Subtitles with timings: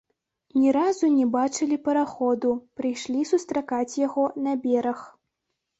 [0.61, 2.49] Ні разу не бачылі параходу,
[2.81, 4.99] прыйшлі сустракаць яго на бераг.